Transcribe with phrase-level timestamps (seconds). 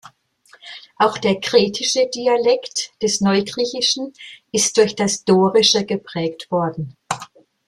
[0.97, 4.13] Auch der kretische Dialekt des Neugriechischen
[4.51, 6.97] ist durch das Dorische geprägt worden.